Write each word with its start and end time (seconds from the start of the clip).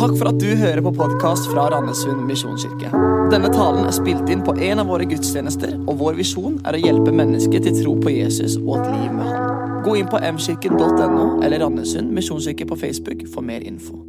Takk 0.00 0.14
for 0.16 0.30
at 0.30 0.38
du 0.40 0.54
hører 0.56 0.80
på 0.80 0.94
podkast 0.96 1.50
fra 1.52 1.66
Randesund 1.68 2.22
misjonskirke. 2.24 2.88
Denne 3.28 3.50
talen 3.52 3.84
er 3.84 3.92
spilt 3.92 4.30
inn 4.32 4.40
på 4.40 4.54
en 4.56 4.80
av 4.80 4.88
våre 4.88 5.04
gudstjenester, 5.04 5.74
og 5.84 5.98
vår 6.00 6.16
visjon 6.16 6.54
er 6.64 6.78
å 6.78 6.80
hjelpe 6.80 7.12
mennesker 7.12 7.60
til 7.66 7.76
tro 7.82 7.92
på 8.00 8.14
Jesus 8.14 8.54
og 8.62 8.78
et 8.78 8.86
liv 8.94 9.10
med 9.12 9.28
Han. 9.28 9.82
Gå 9.84 9.98
inn 10.00 10.08
på 10.08 10.22
mkirken.no 10.24 11.26
eller 11.44 11.60
Randesund 11.60 12.16
misjonskirke 12.16 12.64
på 12.70 12.80
Facebook 12.80 13.26
for 13.34 13.44
mer 13.44 13.60
info. 13.60 14.00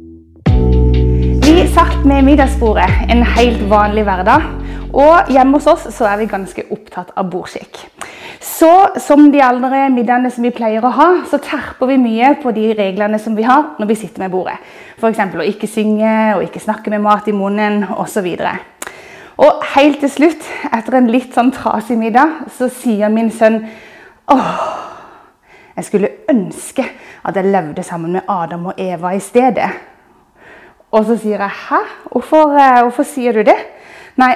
Vi 1.44 1.68
satt 1.76 2.08
med 2.08 2.24
middagsbordet 2.24 2.88
en 3.12 3.20
helt 3.36 3.68
vanlig 3.68 4.06
hverdag, 4.08 4.48
og 4.96 5.28
hjemme 5.28 5.60
hos 5.60 5.68
oss 5.74 5.90
så 5.92 6.08
er 6.08 6.22
vi 6.22 6.32
ganske 6.32 6.70
opptatt 6.72 7.12
av 7.20 7.28
bordskikk. 7.36 7.84
Så 8.42 8.98
som 8.98 9.28
de 9.30 9.38
andre 9.42 9.84
middagene 9.94 10.30
som 10.34 10.42
vi 10.42 10.50
pleier 10.54 10.82
å 10.82 10.90
ha, 10.96 11.08
så 11.30 11.38
terper 11.38 11.92
vi 11.92 11.98
mye 12.02 12.32
på 12.42 12.50
de 12.54 12.72
reglene 12.74 13.20
som 13.22 13.36
vi 13.38 13.46
har 13.46 13.76
når 13.78 13.92
vi 13.92 13.96
sitter 14.00 14.24
med 14.24 14.32
bordet. 14.34 14.56
F.eks. 14.98 15.20
å 15.38 15.46
ikke 15.46 15.70
synge 15.70 16.14
og 16.34 16.42
ikke 16.48 16.62
snakke 16.62 16.90
med 16.90 17.04
mat 17.04 17.28
i 17.30 17.34
munnen 17.36 17.84
osv. 17.94 18.26
Og, 19.42 19.62
helt 19.76 20.02
til 20.02 20.10
slutt, 20.10 20.48
etter 20.74 20.98
en 20.98 21.10
litt 21.10 21.34
sånn 21.34 21.54
trasig 21.54 21.96
middag, 21.98 22.48
så 22.58 22.66
sier 22.70 23.14
min 23.14 23.30
sønn 23.30 23.62
åh, 24.30 24.50
jeg 25.76 25.86
skulle 25.86 26.12
ønske 26.30 26.84
at 27.22 27.38
jeg 27.38 27.48
levde 27.48 27.86
sammen 27.86 28.18
med 28.18 28.28
Adam 28.28 28.72
og 28.72 28.80
Eva 28.82 29.14
i 29.14 29.22
stedet. 29.22 29.70
Og 30.92 31.06
så 31.08 31.16
sier 31.16 31.40
jeg 31.40 31.60
hæ? 31.70 31.80
Hvorfor, 32.10 32.58
eh, 32.58 32.82
hvorfor 32.82 33.06
sier 33.08 33.32
du 33.32 33.46
det? 33.46 33.56
Nei, 34.20 34.34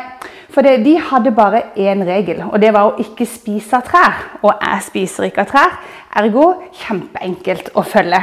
for 0.49 0.65
det, 0.65 0.79
de 0.85 0.95
hadde 1.11 1.35
bare 1.37 1.63
én 1.77 2.05
regel, 2.07 2.41
og 2.49 2.61
det 2.63 2.73
var 2.73 2.89
å 2.89 2.97
ikke 3.03 3.27
spise 3.29 3.77
av 3.77 3.85
trær. 3.85 4.23
Og 4.43 4.53
jeg 4.55 4.87
spiser 4.87 5.29
ikke 5.29 5.45
av 5.45 5.51
trær, 5.51 5.77
ergo 6.17 6.47
kjempeenkelt 6.85 7.75
å 7.77 7.85
følge. 7.85 8.23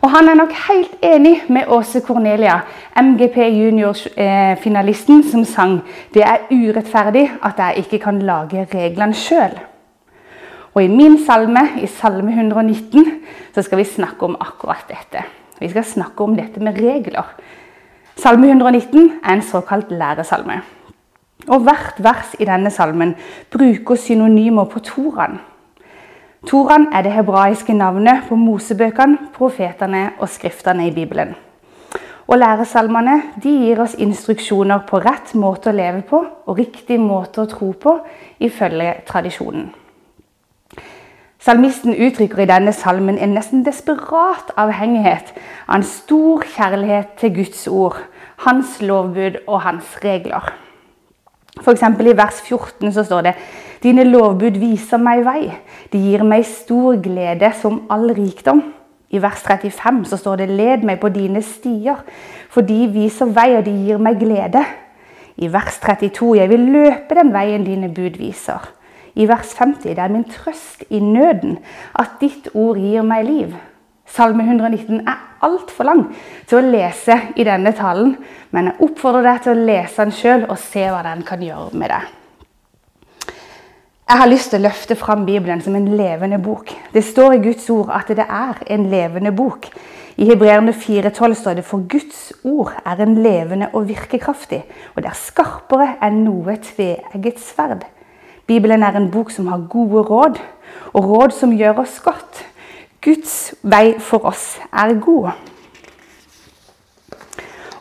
Og 0.00 0.08
han 0.14 0.28
er 0.28 0.36
nok 0.38 0.52
helt 0.66 0.92
enig 1.04 1.42
med 1.52 1.68
Åse 1.72 2.00
Cornelia, 2.04 2.62
MGP 2.96 3.36
junior-finalisten, 3.48 5.22
som 5.22 5.44
sang 5.44 5.80
'Det 6.14 6.22
er 6.22 6.48
urettferdig 6.50 7.30
at 7.42 7.58
jeg 7.58 7.76
ikke 7.76 7.98
kan 7.98 8.18
lage 8.18 8.66
reglene 8.74 9.14
sjøl'. 9.14 9.60
Og 10.74 10.84
i 10.84 10.88
min 10.88 11.18
salme, 11.26 11.60
i 11.82 11.86
Salme 11.86 12.32
119, 12.32 13.20
så 13.54 13.62
skal 13.62 13.78
vi 13.78 13.84
snakke 13.84 14.22
om 14.22 14.36
akkurat 14.40 14.84
dette. 14.88 15.24
Vi 15.60 15.68
skal 15.68 15.84
snakke 15.84 16.24
om 16.24 16.36
dette 16.36 16.60
med 16.60 16.78
regler. 16.78 17.26
Salme 18.16 18.48
119 18.48 19.20
er 19.24 19.32
en 19.32 19.42
såkalt 19.42 19.90
læresalme. 19.90 20.60
Og 21.48 21.60
hvert 21.60 21.94
vers 21.98 22.34
i 22.38 22.44
denne 22.44 22.70
salmen 22.70 23.14
bruker 23.50 23.94
synonymer 23.94 24.64
på 24.64 24.78
Toran. 24.78 25.38
Toran 26.46 26.88
er 26.92 27.02
det 27.02 27.12
hebraiske 27.12 27.72
navnet 27.72 28.24
på 28.28 28.34
mosebøkene, 28.34 29.18
profetene 29.34 30.10
og 30.18 30.28
skriftene 30.28 30.88
i 30.88 30.94
Bibelen. 30.94 31.34
Og 32.26 32.38
Læresalmene 32.38 33.22
de 33.42 33.50
gir 33.50 33.80
oss 33.82 33.96
instruksjoner 33.98 34.84
på 34.86 35.00
rett 35.02 35.34
måte 35.34 35.72
å 35.72 35.74
leve 35.74 36.04
på 36.06 36.20
og 36.46 36.58
riktig 36.58 37.00
måte 37.00 37.42
å 37.42 37.50
tro 37.50 37.72
på, 37.72 37.96
ifølge 38.38 39.00
tradisjonen. 39.08 39.70
Salmisten 41.40 41.94
uttrykker 41.96 42.42
i 42.42 42.48
denne 42.50 42.72
salmen 42.76 43.16
en 43.16 43.30
nesten 43.32 43.62
desperat 43.64 44.50
avhengighet 44.60 45.30
av 45.64 45.78
en 45.78 45.84
stor 45.88 46.42
kjærlighet 46.44 47.14
til 47.20 47.30
Guds 47.38 47.62
ord, 47.64 47.96
hans 48.44 48.74
lovbud 48.84 49.38
og 49.46 49.62
hans 49.64 49.94
regler. 50.04 50.50
F.eks. 51.62 51.82
i 51.82 52.12
vers 52.16 52.42
14 52.44 52.92
så 52.92 53.04
står 53.04 53.22
det 53.24 53.32
Dine 53.82 54.04
lovbud 54.04 54.58
viser 54.60 55.00
meg 55.00 55.24
vei. 55.24 55.46
De 55.92 56.02
gir 56.02 56.26
meg 56.28 56.44
stor 56.44 56.98
glede 57.00 57.48
som 57.56 57.86
all 57.88 58.12
rikdom. 58.12 58.60
I 59.08 59.22
vers 59.22 59.40
35 59.40 60.04
så 60.10 60.18
står 60.20 60.42
det 60.42 60.48
Led 60.50 60.84
meg 60.84 61.00
på 61.00 61.08
dine 61.08 61.40
stier, 61.42 62.02
for 62.52 62.60
de 62.68 62.84
viser 62.92 63.32
vei, 63.32 63.54
og 63.56 63.64
de 63.64 63.72
gir 63.86 63.96
meg 63.96 64.20
glede. 64.20 64.60
I 65.40 65.48
vers 65.48 65.80
32 65.80 66.36
Jeg 66.36 66.52
vil 66.52 66.68
løpe 66.76 67.16
den 67.16 67.32
veien 67.32 67.64
dine 67.64 67.88
bud 67.88 68.20
viser. 68.20 68.68
I 69.14 69.26
vers 69.28 69.54
50 69.58 69.94
Det 69.94 69.98
er 69.98 70.12
min 70.12 70.24
trøst 70.24 70.84
i 70.90 71.00
nøden 71.00 71.58
at 71.98 72.20
ditt 72.20 72.50
ord 72.54 72.78
gir 72.78 73.02
meg 73.02 73.26
liv. 73.26 73.56
Salme 74.10 74.42
119 74.42 75.02
er 75.06 75.18
altfor 75.46 75.86
lang 75.86 76.06
til 76.48 76.58
å 76.58 76.66
lese 76.66 77.16
i 77.38 77.44
denne 77.46 77.72
talen, 77.76 78.16
men 78.50 78.70
jeg 78.70 78.88
oppfordrer 78.88 79.28
deg 79.28 79.44
til 79.44 79.52
å 79.52 79.68
lese 79.68 80.02
den 80.02 80.14
sjøl 80.14 80.48
og 80.48 80.58
se 80.58 80.88
hva 80.90 81.04
den 81.06 81.22
kan 81.26 81.42
gjøre 81.42 81.78
med 81.78 81.94
deg. 81.94 82.16
Jeg 84.10 84.18
har 84.18 84.26
lyst 84.26 84.50
til 84.50 84.58
å 84.58 84.64
løfte 84.64 84.96
fram 84.98 85.22
Bibelen 85.22 85.60
som 85.62 85.76
en 85.78 85.86
levende 85.94 86.40
bok. 86.42 86.72
Det 86.90 87.04
står 87.06 87.36
i 87.36 87.42
Guds 87.44 87.68
ord 87.70 87.92
at 87.94 88.10
det 88.10 88.26
er 88.26 88.58
en 88.74 88.88
levende 88.90 89.30
bok. 89.30 89.68
I 90.18 90.26
Hebreerne 90.26 90.74
4,12 90.74 91.36
står 91.38 91.60
det 91.60 91.64
for 91.64 91.86
Guds 91.88 92.32
ord 92.42 92.74
er 92.82 92.98
en 93.00 93.14
levende 93.22 93.70
og 93.70 93.86
virkekraftig, 93.88 94.64
og 94.96 95.04
det 95.04 95.12
er 95.12 95.20
skarpere 95.20 95.92
enn 96.02 96.24
noe 96.26 96.58
tveegget 96.66 97.38
sverd. 97.40 97.86
Bibelen 98.50 98.82
er 98.82 98.96
en 98.98 99.10
bok 99.10 99.30
som 99.30 99.46
har 99.46 99.68
gode 99.70 100.02
råd, 100.08 100.38
og 100.92 101.04
råd 101.06 101.36
som 101.36 101.52
gjør 101.54 101.84
oss 101.84 102.00
godt. 102.02 102.42
Guds 103.04 103.54
vei 103.62 103.94
for 104.02 104.26
oss 104.26 104.56
er 104.72 104.96
god. 104.98 105.30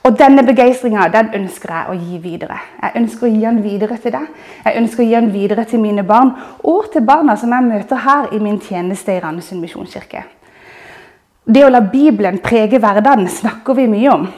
Og 0.06 0.14
denne 0.20 0.44
begeistringa 0.46 1.08
den 1.14 1.32
ønsker 1.40 1.74
jeg 1.74 1.90
å 1.90 1.96
gi 1.98 2.20
videre. 2.22 2.60
Jeg 2.84 3.02
ønsker 3.02 3.28
å 3.28 3.32
gi 3.32 3.42
den 3.44 3.58
videre 3.64 3.98
til 3.98 4.14
deg. 4.14 4.28
Jeg 4.66 4.78
ønsker 4.80 5.04
å 5.04 5.08
gi 5.08 5.16
den 5.18 5.32
videre 5.34 5.66
til 5.70 5.82
mine 5.82 6.06
barn 6.08 6.32
og 6.64 6.92
til 6.94 7.04
barna 7.06 7.36
som 7.38 7.52
jeg 7.54 7.66
møter 7.66 8.04
her 8.06 8.30
i 8.34 8.40
min 8.42 8.62
tjeneste 8.62 9.16
i 9.16 9.24
Randesund 9.24 9.66
misjonskirke. 9.66 10.24
Det 11.50 11.66
å 11.66 11.72
la 11.74 11.82
Bibelen 11.82 12.38
prege 12.46 12.78
hverdagen 12.78 13.26
snakker 13.26 13.78
vi 13.78 13.88
mye 13.90 14.14
om. 14.14 14.30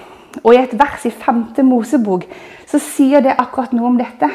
Og 0.41 0.53
i 0.56 0.62
et 0.62 0.74
vers 0.80 1.06
i 1.06 1.12
5. 1.12 1.44
Mosebok 1.68 2.24
så 2.72 2.80
sier 2.80 3.22
det 3.22 3.36
akkurat 3.36 3.75
noe 3.75 3.91
om 3.91 4.00
dette. 4.00 4.31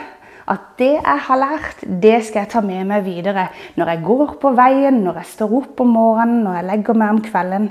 At 0.46 0.78
det 0.78 0.92
jeg 0.94 1.22
har 1.26 1.38
lært, 1.40 1.82
det 1.82 2.20
skal 2.24 2.44
jeg 2.44 2.52
ta 2.52 2.62
med 2.62 2.86
meg 2.86 3.02
videre 3.06 3.48
når 3.74 3.92
jeg 3.92 4.04
går 4.06 4.36
på 4.42 4.52
veien, 4.54 5.00
når 5.02 5.20
jeg 5.20 5.32
står 5.32 5.54
opp 5.58 5.82
om 5.82 5.94
morgenen, 5.96 6.44
når 6.46 6.60
jeg 6.60 6.68
legger 6.70 6.98
meg 7.00 7.14
om 7.16 7.22
kvelden. 7.24 7.68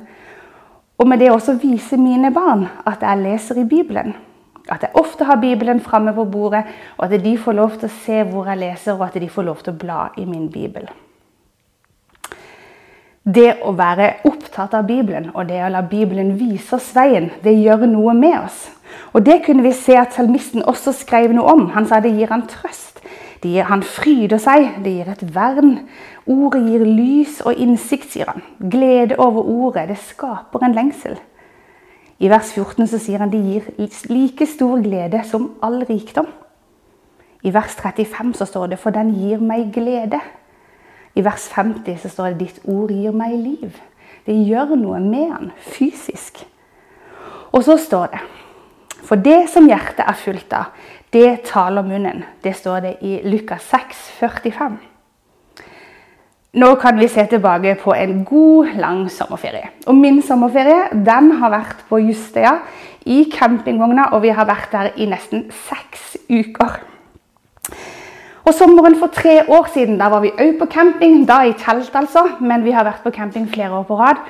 Og 1.00 1.08
med 1.08 1.20
det 1.20 1.32
også 1.32 1.56
vise 1.60 2.00
mine 2.00 2.32
barn 2.36 2.68
at 2.88 3.04
jeg 3.04 3.24
leser 3.24 3.64
i 3.64 3.68
Bibelen. 3.68 4.16
At 4.72 4.82
jeg 4.82 4.98
ofte 4.98 5.28
har 5.28 5.40
Bibelen 5.40 5.80
framme 5.80 6.14
på 6.14 6.26
bordet, 6.26 6.64
og 6.98 7.06
at 7.06 7.24
de 7.24 7.38
får 7.38 7.54
lov 7.54 7.80
til 7.80 7.88
å 7.88 7.96
se 8.02 8.22
hvor 8.28 8.48
jeg 8.50 8.64
leser, 8.64 8.96
og 8.96 9.08
at 9.08 9.20
de 9.22 9.30
får 9.30 9.46
lov 9.46 9.64
til 9.64 9.76
å 9.76 9.80
bla 9.80 10.00
i 10.18 10.26
min 10.26 10.48
bibel. 10.52 10.88
Det 13.26 13.56
å 13.66 13.72
være 13.74 14.12
opptatt 14.30 14.74
av 14.78 14.86
Bibelen 14.86 15.32
og 15.34 15.48
det 15.50 15.58
å 15.66 15.70
la 15.74 15.82
Bibelen 15.82 16.36
vise 16.38 16.76
oss 16.78 16.92
veien, 16.94 17.32
det 17.42 17.56
gjør 17.58 17.88
noe 17.90 18.14
med 18.14 18.36
oss. 18.38 18.60
Og 19.14 19.26
Det 19.26 19.42
kunne 19.46 19.64
vi 19.64 19.72
se 19.72 19.98
at 19.98 20.14
salmisten 20.14 20.64
også 20.66 20.92
skrev 20.92 21.32
noe 21.34 21.52
om. 21.52 21.70
Han 21.70 21.88
sa 21.88 22.00
det 22.00 22.14
gir 22.16 22.32
han 22.32 22.48
trøst. 22.48 23.02
Det 23.44 23.52
gir 23.52 23.68
han 23.70 23.84
fryder 23.84 24.40
seg, 24.42 24.80
det 24.84 24.92
gir 24.96 25.10
et 25.12 25.24
vern. 25.36 25.80
Ordet 26.26 26.64
gir 26.66 26.86
lys 26.86 27.42
og 27.46 27.54
innsikt, 27.54 28.12
sier 28.12 28.32
han. 28.32 28.42
Glede 28.72 29.20
over 29.20 29.44
ordet, 29.46 29.90
det 29.90 29.98
skaper 30.02 30.66
en 30.66 30.74
lengsel. 30.74 31.20
I 32.20 32.30
vers 32.32 32.54
14 32.56 32.88
så 32.88 33.00
sier 33.02 33.20
han 33.20 33.32
det 33.32 33.44
gir 33.44 33.68
like 34.10 34.48
stor 34.48 34.82
glede 34.82 35.22
som 35.28 35.52
all 35.62 35.84
rikdom. 35.86 36.28
I 37.44 37.54
vers 37.54 37.76
35 37.76 38.34
så 38.34 38.46
står 38.46 38.68
det 38.68 38.80
'for 38.80 38.90
den 38.90 39.14
gir 39.14 39.38
meg 39.40 39.74
glede'. 39.76 40.22
I 41.16 41.22
vers 41.24 41.50
50 41.50 41.98
så 41.98 42.10
står 42.10 42.26
det 42.30 42.40
'ditt 42.40 42.60
ord 42.66 42.90
gir 42.90 43.12
meg 43.12 43.32
liv'. 43.32 43.82
Det 44.26 44.48
gjør 44.48 44.76
noe 44.76 45.00
med 45.00 45.32
han 45.32 45.52
fysisk. 45.58 46.48
Og 47.52 47.64
så 47.64 47.78
står 47.78 48.06
det 48.06 48.20
for 49.06 49.22
det 49.22 49.46
som 49.54 49.68
hjertet 49.70 50.04
er 50.06 50.18
fullt 50.18 50.54
av, 50.58 50.74
det 51.14 51.46
taler 51.48 51.86
munnen. 51.86 52.26
Det 52.44 52.56
står 52.58 52.84
det 52.84 52.94
i 53.06 53.20
Lukas 53.24 53.70
6, 53.72 54.02
45. 54.20 54.78
Nå 56.56 56.70
kan 56.80 57.00
vi 57.00 57.08
se 57.12 57.26
tilbake 57.28 57.76
på 57.82 57.94
en 57.94 58.24
god, 58.24 58.78
lang 58.80 59.06
sommerferie. 59.12 59.70
Og 59.88 59.96
min 59.96 60.22
sommerferie 60.24 60.88
den 61.06 61.34
har 61.42 61.52
vært 61.52 61.84
på 61.90 62.00
Justøya 62.00 62.58
i 63.06 63.26
campingvogna, 63.32 64.10
og 64.16 64.24
vi 64.24 64.32
har 64.34 64.48
vært 64.48 64.72
der 64.72 64.92
i 64.96 65.08
nesten 65.12 65.50
seks 65.68 66.16
uker. 66.32 66.80
Og 68.46 68.54
Sommeren 68.54 68.96
for 69.00 69.10
tre 69.10 69.40
år 69.50 69.68
siden 69.74 69.98
da 69.98 70.08
var 70.14 70.22
vi 70.22 70.32
òg 70.32 70.60
på 70.60 70.68
camping, 70.70 71.24
da 71.28 71.42
i 71.44 71.56
telt 71.58 71.96
altså, 71.98 72.24
men 72.40 72.64
vi 72.64 72.72
har 72.72 72.86
vært 72.86 73.04
på 73.04 73.12
camping 73.12 73.48
flere 73.50 73.74
år 73.74 73.88
på 73.90 73.98
rad. 74.00 74.22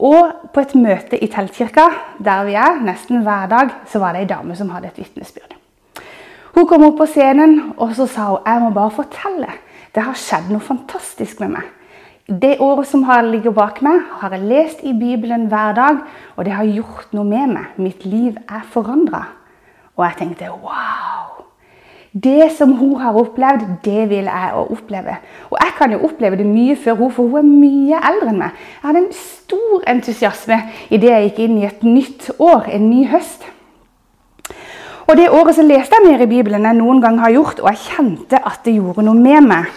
Og 0.00 0.52
på 0.54 0.62
et 0.64 0.74
møte 0.80 1.18
i 1.20 1.28
teltkirka, 1.28 1.86
der 2.24 2.44
vi 2.48 2.54
er 2.56 2.78
nesten 2.84 3.20
hver 3.24 3.50
dag, 3.50 3.74
så 3.86 4.00
var 4.00 4.16
det 4.16 4.24
ei 4.24 4.30
dame 4.30 4.56
som 4.56 4.70
hadde 4.72 4.88
et 4.88 5.00
vitnesbyrd. 5.00 5.56
Hun 6.54 6.66
kom 6.66 6.86
opp 6.88 6.96
på 6.98 7.08
scenen 7.10 7.74
og 7.76 7.92
så 7.98 8.08
sa 8.10 8.30
hun, 8.30 8.46
jeg 8.46 8.62
må 8.64 8.70
bare 8.74 8.94
fortelle. 8.96 9.52
Det 9.94 10.06
har 10.06 10.16
skjedd 10.18 10.48
noe 10.50 10.64
fantastisk 10.64 11.42
med 11.42 11.54
meg. 11.58 11.68
Det 12.30 12.60
året 12.62 12.86
som 12.86 13.04
ligger 13.26 13.50
bak 13.50 13.82
meg, 13.82 14.04
har 14.20 14.30
jeg 14.30 14.46
lest 14.46 14.84
i 14.86 14.92
Bibelen 14.94 15.48
hver 15.50 15.74
dag, 15.74 16.02
og 16.36 16.44
det 16.46 16.54
har 16.54 16.64
gjort 16.64 17.12
noe 17.12 17.26
med 17.26 17.56
meg. 17.56 17.74
Mitt 17.76 18.04
liv 18.04 18.38
er 18.48 18.62
forandra. 18.70 19.24
Og 19.96 20.06
jeg 20.06 20.16
tenkte 20.22 20.50
wow! 20.62 20.99
Det 22.12 22.50
som 22.56 22.72
hun 22.74 22.96
har 22.98 23.14
opplevd, 23.14 23.66
det 23.84 24.08
vil 24.10 24.26
jeg 24.26 24.54
òg 24.58 24.72
oppleve. 24.74 25.16
Og 25.50 25.58
jeg 25.60 25.74
kan 25.78 25.92
jo 25.94 26.00
oppleve 26.08 26.36
det 26.40 26.46
mye 26.46 26.74
før 26.76 26.98
hun, 26.98 27.12
for 27.14 27.22
hun 27.22 27.38
er 27.38 27.46
mye 27.46 28.00
eldre 28.08 28.32
enn 28.32 28.40
meg. 28.40 28.56
Jeg 28.80 28.88
hadde 28.88 29.02
en 29.04 29.12
stor 29.14 29.84
entusiasme 29.92 30.58
idet 30.90 31.12
jeg 31.12 31.28
gikk 31.28 31.38
inn 31.44 31.60
i 31.60 31.68
et 31.68 31.84
nytt 31.86 32.32
år, 32.38 32.66
en 32.66 32.88
ny 32.90 33.04
høst. 33.12 33.46
Og 35.06 35.16
Det 35.16 35.30
året 35.30 35.54
så 35.54 35.62
leste 35.66 35.96
jeg 35.98 36.06
mer 36.06 36.22
i 36.22 36.30
Bibelen 36.30 36.60
enn 36.60 36.68
jeg 36.70 36.78
noen 36.82 37.00
gang 37.02 37.16
har 37.18 37.32
gjort, 37.34 37.62
og 37.62 37.70
jeg 37.70 37.86
kjente 37.86 38.42
at 38.46 38.60
det 38.64 38.76
gjorde 38.76 39.06
noe 39.06 39.18
med 39.18 39.46
meg. 39.46 39.70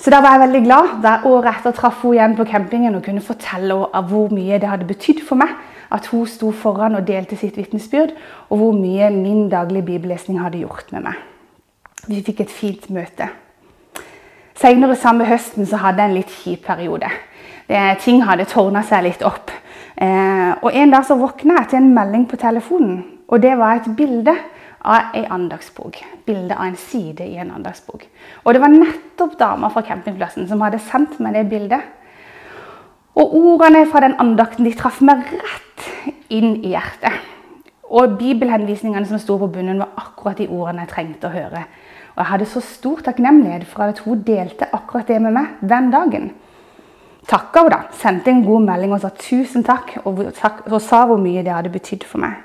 Så 0.00 0.12
da 0.12 0.22
var 0.24 0.36
jeg 0.36 0.46
veldig 0.46 0.60
glad 0.64 0.92
da 1.04 1.18
året 1.28 1.58
etter 1.58 1.76
traff 1.76 2.00
hun 2.00 2.16
igjen 2.16 2.36
på 2.36 2.46
campingen 2.48 2.96
og 2.96 3.04
kunne 3.04 3.20
fortelle 3.20 3.76
henne 3.76 4.02
hvor 4.08 4.32
mye 4.32 4.60
det 4.60 4.68
hadde 4.68 4.88
betydd 4.88 5.20
for 5.26 5.40
meg 5.40 5.52
at 5.90 6.06
hun 6.12 6.26
sto 6.26 6.52
foran 6.54 6.94
og 6.98 7.06
delte 7.08 7.36
sitt 7.36 7.56
vitnesbyrd, 7.58 8.14
og 8.48 8.58
hvor 8.58 8.72
mye 8.76 9.10
min 9.14 9.48
daglige 9.50 9.86
bibellesning 9.86 10.40
hadde 10.40 10.62
gjort 10.62 10.92
med 10.94 11.08
meg. 11.08 11.18
Vi 12.08 12.22
fikk 12.24 12.44
et 12.44 12.52
fint 12.52 12.86
møte. 12.90 13.28
Senere 14.60 14.96
samme 14.96 15.24
høsten 15.24 15.66
så 15.66 15.80
hadde 15.80 16.02
jeg 16.02 16.10
en 16.10 16.16
litt 16.18 16.32
kjip 16.42 16.64
periode. 16.66 17.08
Det, 17.68 17.80
ting 18.02 18.22
hadde 18.26 18.48
tårna 18.50 18.82
seg 18.84 19.06
litt 19.06 19.22
opp. 19.24 19.52
Eh, 19.96 20.52
og 20.60 20.70
En 20.74 20.92
dag 20.92 21.04
så 21.06 21.16
våkna 21.16 21.60
jeg 21.60 21.70
til 21.70 21.80
en 21.80 21.94
melding 21.94 22.26
på 22.28 22.36
telefonen. 22.40 23.04
og 23.28 23.40
Det 23.40 23.56
var 23.58 23.76
et 23.76 23.96
bilde 23.96 24.34
av 24.84 25.14
ei 25.14 25.24
andagsbok. 25.24 26.00
Bilde 26.26 26.56
av 26.56 26.66
en 26.66 26.76
side 26.76 27.24
i 27.24 27.36
en 27.36 27.50
andagsbok. 27.50 28.06
Og 28.44 28.54
Det 28.54 28.60
var 28.60 28.68
nettopp 28.68 29.38
dama 29.38 29.68
fra 29.68 29.82
campingplassen 29.82 30.48
som 30.48 30.60
hadde 30.60 30.78
sendt 30.78 31.20
meg 31.20 31.34
det 31.34 31.48
bildet. 31.48 31.80
Og 33.18 33.34
ordene 33.34 33.86
fra 33.90 34.04
den 34.04 34.16
andakten 34.22 34.66
de 34.66 34.74
traff 34.76 35.00
meg 35.04 35.24
rett 35.32 35.86
inn 36.30 36.60
i 36.60 36.74
hjertet. 36.74 37.16
Og 37.90 38.18
bibelhenvisningene 38.20 39.08
som 39.08 39.18
sto 39.18 39.36
på 39.40 39.48
bunnen, 39.50 39.80
var 39.82 39.96
akkurat 39.98 40.38
de 40.38 40.46
ordene 40.46 40.84
jeg 40.84 40.92
trengte 40.92 41.26
å 41.26 41.34
høre. 41.34 41.64
Og 42.14 42.22
jeg 42.22 42.30
hadde 42.30 42.46
så 42.52 42.62
stor 42.62 43.02
takknemlighet 43.06 43.66
for 43.66 43.90
at 43.90 44.02
hun 44.04 44.22
delte 44.26 44.68
akkurat 44.76 45.10
det 45.10 45.18
med 45.22 45.34
meg 45.34 45.58
den 45.66 45.90
dagen. 45.90 46.30
Takka 47.30 47.64
hun 47.64 47.74
da, 47.74 47.80
sendte 47.94 48.32
en 48.32 48.44
god 48.46 48.64
melding 48.68 48.94
og 48.94 49.02
sa 49.02 49.10
tusen 49.14 49.66
takk, 49.66 49.98
og, 50.04 50.22
sa 50.36 51.02
hvor 51.06 51.20
mye 51.20 51.42
det 51.46 51.52
hadde 51.54 51.72
betydd 51.74 52.06
for 52.06 52.22
meg. 52.22 52.38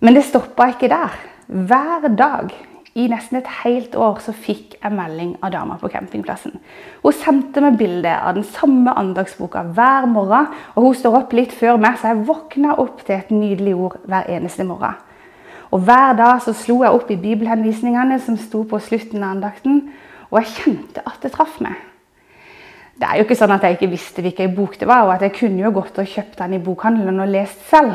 Men 0.00 0.14
det 0.14 0.24
stoppa 0.28 0.70
ikke 0.72 0.90
der. 0.92 1.18
Hver 1.48 2.06
dag 2.14 2.54
i 2.98 3.06
nesten 3.06 3.38
et 3.38 3.48
helt 3.62 3.94
år 3.94 4.18
så 4.22 4.32
fikk 4.34 4.74
jeg 4.80 4.94
melding 4.94 5.36
av 5.44 5.52
dama 5.54 5.76
på 5.78 5.90
campingplassen. 5.92 6.56
Hun 7.04 7.14
sendte 7.14 7.62
meg 7.62 7.76
bilde 7.78 8.10
av 8.10 8.34
den 8.34 8.46
samme 8.46 8.94
andagsboka 8.98 9.62
hver 9.76 10.08
morgen. 10.10 10.48
og 10.74 10.88
Hun 10.88 10.96
står 10.98 11.18
opp 11.20 11.36
litt 11.36 11.54
før 11.54 11.78
meg, 11.78 11.98
så 11.98 12.10
jeg 12.10 12.24
våkna 12.26 12.74
opp 12.82 13.04
til 13.06 13.20
et 13.20 13.30
nydelig 13.30 13.74
ord 13.76 13.98
hver 14.08 14.26
eneste 14.34 14.66
morgen. 14.66 14.96
Og 15.70 15.84
Hver 15.84 16.16
dag 16.18 16.40
så 16.42 16.54
slo 16.56 16.80
jeg 16.82 16.96
opp 16.96 17.10
i 17.12 17.20
bibelhenvisningene 17.20 18.18
som 18.24 18.38
sto 18.40 18.64
på 18.64 18.80
slutten 18.80 19.22
av 19.22 19.36
andakten, 19.36 19.82
og 20.30 20.40
jeg 20.40 20.54
kjente 20.56 21.04
at 21.06 21.20
det 21.22 21.32
traff 21.36 21.60
meg. 21.60 21.76
Det 22.98 23.06
er 23.06 23.20
jo 23.20 23.28
ikke 23.28 23.36
sånn 23.38 23.54
at 23.54 23.62
jeg 23.62 23.76
ikke 23.76 23.92
visste 23.92 24.24
hvilken 24.24 24.56
bok 24.56 24.74
det 24.80 24.88
var, 24.90 25.04
og 25.06 25.14
at 25.14 25.22
jeg 25.22 25.36
kunne 25.36 25.62
jo 25.62 25.70
gått 25.76 26.00
og 26.00 26.08
kjøpt 26.08 26.40
den 26.40 26.56
i 26.56 26.62
bokhandelen 26.64 27.20
og 27.22 27.30
lest 27.30 27.62
selv. 27.70 27.94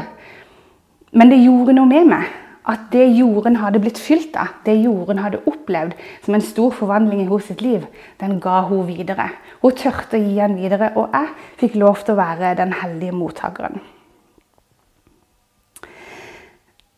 Men 1.12 1.34
det 1.34 1.44
gjorde 1.44 1.76
noe 1.76 1.90
med 1.90 2.08
meg 2.14 2.32
at 2.70 2.86
det 2.94 3.06
jorden 3.18 3.58
hadde 3.60 3.82
blitt 3.84 4.00
fylt 4.00 4.38
av, 4.40 4.54
det 4.66 4.76
jorden 4.80 5.20
hadde 5.20 5.42
opplevd 5.50 5.98
som 6.24 6.38
en 6.38 6.46
stor 6.46 6.72
forvandling 6.76 7.24
i 7.24 7.26
hennes 7.28 7.50
sitt 7.50 7.64
liv, 7.64 7.84
den 8.22 8.40
ga 8.44 8.62
hun 8.70 8.86
videre. 8.88 9.30
Hun 9.62 9.76
tørte 9.76 10.20
å 10.20 10.24
gi 10.24 10.38
den 10.40 10.56
videre, 10.62 10.94
og 10.96 11.12
jeg 11.12 11.34
fikk 11.60 11.78
lov 11.82 12.04
til 12.04 12.16
å 12.16 12.22
være 12.22 12.56
den 12.60 12.74
heldige 12.80 13.16
mottakeren. 13.16 13.82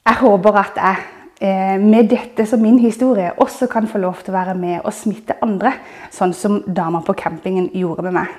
Jeg 0.06 0.22
håper 0.22 0.58
at 0.62 0.76
jeg 0.78 1.06
eh, 1.42 1.78
med 1.82 2.12
dette 2.14 2.46
som 2.46 2.62
min 2.62 2.78
historie 2.80 3.32
også 3.42 3.66
kan 3.72 3.90
få 3.90 4.04
lov 4.04 4.22
til 4.22 4.36
å 4.36 4.38
være 4.38 4.54
med 4.60 4.84
og 4.84 4.94
smitte 4.94 5.40
andre, 5.42 5.74
sånn 6.14 6.36
som 6.38 6.62
dama 6.68 7.02
på 7.06 7.18
campingen 7.18 7.72
gjorde 7.74 8.06
med 8.06 8.22
meg. 8.22 8.36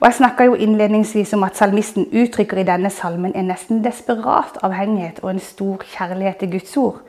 Og 0.00 0.06
Jeg 0.06 0.14
snakka 0.14 0.44
innledningsvis 0.54 1.34
om 1.34 1.44
at 1.44 1.56
salmisten 1.56 2.06
uttrykker 2.12 2.60
i 2.60 2.66
denne 2.68 2.90
salmen 2.90 3.32
en 3.34 3.50
nesten 3.50 3.84
desperat 3.84 4.58
avhengighet 4.62 5.20
og 5.22 5.30
en 5.30 5.40
stor 5.40 5.84
kjærlighet 5.96 6.36
til 6.36 6.52
Guds 6.56 6.76
ord. 6.76 7.00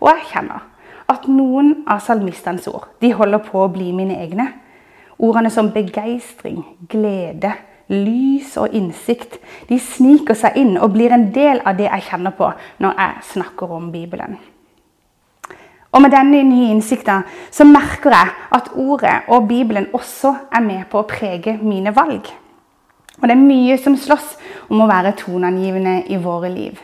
Og 0.00 0.08
jeg 0.08 0.28
kjenner 0.32 0.66
at 1.08 1.28
noen 1.28 1.84
av 1.88 2.02
salmistenes 2.04 2.68
ord 2.68 2.88
de 3.00 3.12
holder 3.16 3.42
på 3.44 3.64
å 3.64 3.72
bli 3.72 3.92
mine 3.96 4.18
egne. 4.20 4.50
Ordene 5.18 5.50
som 5.50 5.72
begeistring, 5.74 6.62
glede, 6.88 7.52
lys 7.88 8.56
og 8.60 8.74
innsikt 8.76 9.38
de 9.68 9.78
sniker 9.80 10.36
seg 10.36 10.58
inn 10.60 10.76
og 10.76 10.92
blir 10.94 11.14
en 11.14 11.30
del 11.34 11.62
av 11.64 11.78
det 11.80 11.88
jeg 11.88 12.06
kjenner 12.10 12.36
på 12.36 12.52
når 12.84 13.00
jeg 13.00 13.28
snakker 13.32 13.74
om 13.78 13.90
Bibelen. 13.92 14.36
Og 15.92 16.02
med 16.04 16.12
denne 16.12 16.42
nye 16.44 16.72
innsikten 16.74 17.24
så 17.50 17.64
merker 17.64 18.12
jeg 18.12 18.34
at 18.58 18.68
ordet 18.76 19.14
og 19.32 19.48
Bibelen 19.48 19.88
også 19.96 20.34
er 20.52 20.64
med 20.64 20.84
på 20.90 21.00
å 21.00 21.08
prege 21.08 21.56
mine 21.62 21.94
valg. 21.96 22.28
Og 23.18 23.24
det 23.26 23.34
er 23.34 23.40
mye 23.40 23.78
som 23.80 23.96
slåss 23.98 24.36
om 24.68 24.84
å 24.84 24.90
være 24.90 25.16
toneangivende 25.18 26.02
i 26.12 26.20
våre 26.22 26.50
liv. 26.52 26.76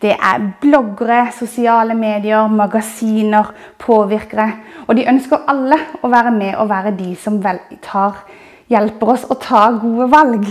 Det 0.00 0.12
er 0.12 0.44
bloggere, 0.60 1.30
sosiale 1.32 1.94
medier, 1.96 2.46
magasiner, 2.52 3.48
påvirkere. 3.80 4.46
Og 4.86 4.96
de 4.96 5.06
ønsker 5.08 5.46
alle 5.48 5.78
å 6.04 6.10
være 6.12 6.32
med 6.36 6.56
og 6.60 6.68
være 6.68 6.94
de 6.98 7.14
som 7.18 7.40
tar, 7.82 8.22
hjelper 8.68 9.12
oss 9.14 9.24
å 9.28 9.38
ta 9.40 9.70
gode 9.80 10.10
valg. 10.12 10.48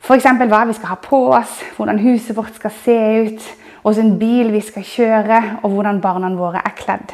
F.eks. 0.00 0.28
hva 0.48 0.64
vi 0.68 0.76
skal 0.76 0.94
ha 0.94 0.98
på 1.00 1.22
oss, 1.36 1.58
hvordan 1.76 2.00
huset 2.00 2.36
vårt 2.36 2.56
skal 2.56 2.72
se 2.84 2.98
ut, 3.24 3.48
hvilken 3.82 4.18
bil 4.18 4.52
vi 4.52 4.60
skal 4.60 4.84
kjøre, 4.84 5.42
og 5.62 5.70
hvordan 5.70 6.00
barna 6.00 6.30
våre 6.36 6.62
er 6.64 6.76
kledd. 6.76 7.12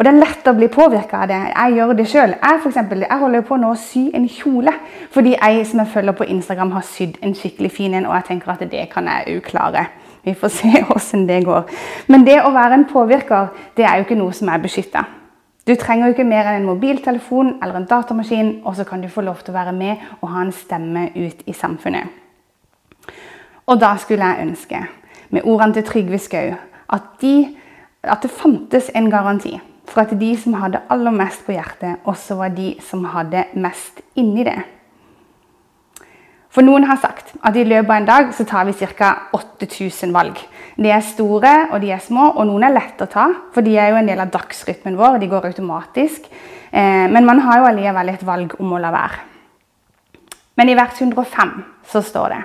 Og 0.00 0.04
Det 0.04 0.14
er 0.14 0.16
lett 0.16 0.46
å 0.48 0.54
bli 0.56 0.66
påvirka 0.72 1.18
av 1.20 1.28
det. 1.28 1.38
Jeg 1.52 1.74
gjør 1.76 1.90
det 1.92 2.06
sjøl. 2.08 2.30
Jeg, 2.32 2.60
for 2.62 2.70
eksempel, 2.70 3.02
jeg 3.04 3.20
holder 3.20 3.42
på 3.44 3.58
nå 3.60 3.72
å 3.74 3.76
sy 3.76 4.06
en 4.16 4.24
kjole 4.32 4.72
fordi 5.12 5.34
jeg 5.34 5.66
som 5.68 5.82
jeg 5.82 5.92
følger 5.92 6.16
på 6.16 6.24
Instagram 6.24 6.70
har 6.72 6.86
sydd 6.88 7.18
en 7.20 7.34
skikkelig 7.36 7.70
fin 7.74 7.94
en, 7.98 8.06
og 8.08 8.14
jeg 8.16 8.24
tenker 8.30 8.54
at 8.54 8.62
det 8.64 8.86
kan 8.94 9.10
jeg 9.12 9.34
òg 9.34 9.42
klare. 9.44 9.82
Vi 10.24 10.32
får 10.32 10.52
se 10.58 10.84
åssen 10.94 11.26
det 11.28 11.42
går. 11.44 11.68
Men 12.08 12.24
det 12.24 12.38
å 12.40 12.52
være 12.54 12.78
en 12.78 12.86
påvirker, 12.88 13.50
det 13.76 13.84
er 13.84 13.98
jo 13.98 14.06
ikke 14.06 14.16
noe 14.22 14.32
som 14.32 14.48
er 14.48 14.62
beskytta. 14.64 15.04
Du 15.68 15.74
trenger 15.76 16.08
jo 16.08 16.14
ikke 16.14 16.24
mer 16.24 16.48
enn 16.48 16.62
en 16.62 16.70
mobiltelefon 16.70 17.58
eller 17.60 17.82
en 17.82 17.88
datamaskin, 17.90 18.54
og 18.64 18.78
så 18.78 18.88
kan 18.88 19.04
du 19.04 19.10
få 19.12 19.20
lov 19.26 19.44
til 19.44 19.52
å 19.52 19.58
være 19.58 19.76
med 19.76 20.00
og 20.22 20.32
ha 20.32 20.46
en 20.46 20.54
stemme 20.56 21.10
ut 21.12 21.44
i 21.44 21.52
samfunnet. 21.52 22.08
Og 23.68 23.76
da 23.84 23.92
skulle 24.00 24.32
jeg 24.32 24.48
ønske 24.48 24.80
med 25.30 25.46
ordene 25.46 25.76
til 25.76 25.86
Trygve 25.86 26.18
Skau 26.18 26.54
at, 26.90 27.10
de, 27.22 27.34
at 28.02 28.22
det 28.22 28.32
fantes 28.34 28.90
en 28.94 29.10
garanti 29.10 29.56
for 29.90 30.04
at 30.04 30.12
de 30.20 30.34
som 30.38 30.54
hadde 30.60 30.82
aller 30.90 31.14
mest 31.14 31.42
på 31.46 31.54
hjertet, 31.56 31.98
også 32.06 32.36
var 32.38 32.52
de 32.54 32.74
som 32.86 33.02
hadde 33.10 33.48
mest 33.58 34.02
inni 34.18 34.44
det. 34.46 34.58
For 36.50 36.66
noen 36.66 36.86
har 36.88 36.98
sagt 36.98 37.32
at 37.46 37.56
i 37.58 37.64
løpet 37.66 37.90
av 37.90 37.96
en 37.96 38.08
dag 38.08 38.30
så 38.34 38.46
tar 38.46 38.66
vi 38.66 38.74
ca. 38.74 39.10
8000 39.34 40.14
valg. 40.14 40.38
De 40.76 40.90
er 40.90 41.02
store 41.04 41.52
og 41.70 41.80
de 41.82 41.92
er 41.94 42.02
små, 42.02 42.32
og 42.34 42.46
noen 42.48 42.66
er 42.66 42.74
lette 42.74 43.06
å 43.06 43.10
ta, 43.10 43.28
for 43.54 43.66
de 43.66 43.76
er 43.78 43.92
jo 43.92 44.00
en 44.00 44.10
del 44.10 44.22
av 44.22 44.32
dagsrytmen 44.34 44.98
vår. 44.98 45.20
De 45.22 45.30
går 45.30 45.50
automatisk. 45.50 46.26
Eh, 46.70 47.06
men 47.10 47.26
man 47.26 47.42
har 47.46 47.60
jo 47.60 47.68
allikevel 47.70 48.14
et 48.14 48.26
valg 48.26 48.56
om 48.58 48.74
å 48.74 48.82
la 48.82 48.90
være. 48.94 49.26
Men 50.58 50.70
i 50.70 50.78
vers 50.78 50.98
105 50.98 51.54
så 51.90 52.02
står 52.02 52.34
det 52.34 52.42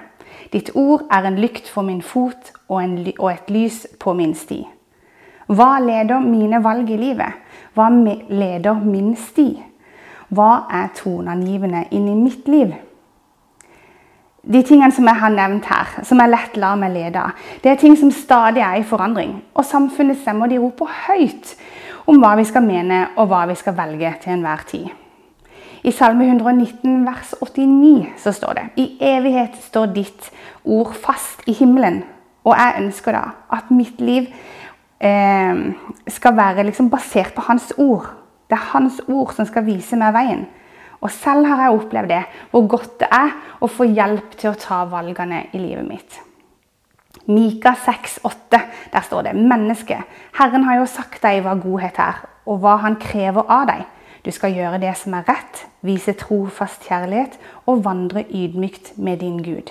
Ditt 0.55 0.71
ord 0.79 1.03
er 1.11 1.25
en 1.27 1.35
lykt 1.35 1.67
for 1.67 1.83
min 1.83 1.99
fot 1.99 2.53
og, 2.69 2.77
en, 2.79 2.93
og 3.19 3.27
et 3.33 3.49
lys 3.51 3.81
på 3.99 4.13
min 4.15 4.31
sti. 4.39 4.61
Hva 5.51 5.75
leder 5.83 6.23
mine 6.23 6.61
valg 6.63 6.87
i 6.89 6.97
livet? 6.97 7.41
Hva 7.75 7.89
leder 7.91 8.79
min 8.79 9.11
sti? 9.19 9.49
Hva 10.31 10.65
er 10.71 10.93
toneangivende 10.95 11.83
inn 11.91 12.07
i 12.07 12.15
mitt 12.15 12.47
liv? 12.47 12.71
De 14.45 14.61
tingene 14.63 14.93
som 14.95 15.07
jeg 15.09 15.19
har 15.19 15.33
nevnt 15.33 15.67
her, 15.67 15.93
som 16.07 16.21
jeg 16.21 16.31
lett 16.31 16.57
lar 16.61 16.79
meg 16.79 16.93
lede 16.95 17.19
av, 17.19 17.47
det 17.61 17.73
er 17.73 17.79
ting 17.81 17.97
som 17.99 18.13
stadig 18.13 18.63
er 18.63 18.79
i 18.79 18.87
forandring. 18.87 19.41
Og 19.57 19.65
samfunnets 19.67 20.23
stemmer 20.23 20.47
de 20.47 20.61
roper 20.61 20.87
høyt 21.09 21.55
om 22.07 22.21
hva 22.21 22.35
vi 22.39 22.45
skal 22.47 22.63
mene 22.63 23.07
og 23.17 23.27
hva 23.27 23.43
vi 23.49 23.57
skal 23.59 23.75
velge 23.75 24.13
til 24.23 24.37
enhver 24.37 24.63
tid. 24.69 24.87
I 25.85 25.91
Salme 25.93 26.25
119 26.25 27.05
vers 27.05 27.35
89 27.41 28.15
så 28.17 28.31
står 28.33 28.57
det 28.57 28.65
I 28.81 28.85
evighet 29.05 29.57
står 29.67 29.91
ditt 29.93 30.31
ord 30.63 30.95
fast 30.97 31.43
i 31.45 31.53
himmelen. 31.53 32.01
Og 32.45 32.55
jeg 32.57 32.81
ønsker 32.81 33.13
da 33.13 33.21
at 33.53 33.69
mitt 33.69 34.01
liv 34.01 34.31
eh, 34.97 35.61
skal 36.09 36.37
være 36.37 36.65
liksom 36.65 36.89
basert 36.89 37.35
på 37.35 37.45
Hans 37.45 37.69
ord. 37.77 38.09
Det 38.49 38.57
er 38.57 38.71
Hans 38.71 38.97
ord 39.05 39.35
som 39.37 39.45
skal 39.45 39.65
vise 39.67 39.97
meg 39.99 40.15
veien. 40.17 40.45
Og 41.05 41.13
selv 41.13 41.45
har 41.45 41.61
jeg 41.67 41.77
opplevd 41.77 42.09
det, 42.09 42.23
hvor 42.49 42.65
godt 42.71 42.99
det 43.03 43.09
er 43.13 43.35
å 43.61 43.69
få 43.69 43.85
hjelp 43.85 44.37
til 44.39 44.55
å 44.55 44.57
ta 44.57 44.83
valgene 44.89 45.43
i 45.53 45.61
livet 45.61 45.85
mitt. 45.85 46.21
Mika 47.29 47.75
6,8, 47.85 48.61
der 48.93 49.05
står 49.05 49.27
det 49.27 49.37
Menneske, 49.37 50.01
Herren 50.37 50.65
har 50.65 50.81
jo 50.81 50.89
sagt 50.89 51.21
deg 51.21 51.43
hva 51.45 51.53
godhet 51.61 52.01
er, 52.01 52.25
og 52.45 52.61
hva 52.61 52.79
Han 52.81 52.97
krever 53.01 53.45
av 53.45 53.69
deg. 53.69 53.85
Du 54.25 54.31
skal 54.33 54.55
gjøre 54.57 54.79
det 54.81 54.95
som 54.97 55.13
er 55.13 55.27
rett, 55.27 55.59
vise 55.85 56.15
trofast 56.17 56.87
kjærlighet 56.89 57.37
og 57.69 57.83
vandre 57.85 58.23
ydmykt 58.25 58.95
med 58.97 59.21
din 59.21 59.37
Gud. 59.45 59.69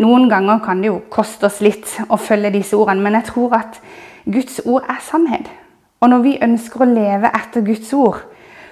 Noen 0.00 0.24
ganger 0.30 0.62
kan 0.64 0.80
det 0.80 0.88
jo 0.88 1.02
koste 1.12 1.46
oss 1.46 1.60
litt 1.62 1.90
å 2.08 2.16
følge 2.16 2.54
disse 2.56 2.78
ordene, 2.78 3.04
men 3.04 3.18
jeg 3.20 3.28
tror 3.28 3.58
at 3.60 3.76
Guds 4.24 4.62
ord 4.64 4.88
er 4.88 5.04
sannhet. 5.04 5.50
Og 6.00 6.10
når 6.10 6.24
vi 6.24 6.34
ønsker 6.42 6.82
å 6.82 6.88
leve 6.88 7.28
etter 7.28 7.62
Guds 7.66 7.92
ord, 7.92 8.24